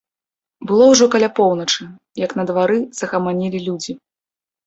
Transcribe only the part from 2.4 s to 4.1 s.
двары загаманілі людзі.